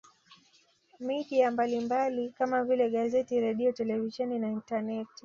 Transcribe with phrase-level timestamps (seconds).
[0.99, 5.09] Media mbalimbali kama vile gazeti redio televisheni na intaneti